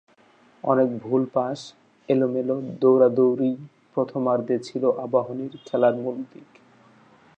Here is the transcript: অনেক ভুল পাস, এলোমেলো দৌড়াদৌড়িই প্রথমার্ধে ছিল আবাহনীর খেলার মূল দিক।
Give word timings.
অনেক 0.63 0.89
ভুল 1.03 1.23
পাস, 1.33 1.59
এলোমেলো 2.09 2.55
দৌড়াদৌড়িই 2.81 3.55
প্রথমার্ধে 3.93 4.55
ছিল 4.59 4.83
আবাহনীর 4.97 5.53
খেলার 5.65 5.95
মূল 5.95 6.17
দিক। 6.31 6.49